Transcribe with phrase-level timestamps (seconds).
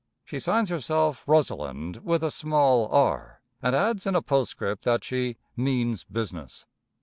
[0.25, 5.37] She signs herself Rosalinde, with a small r, and adds in a postscript that she
[5.55, 6.65] "means business."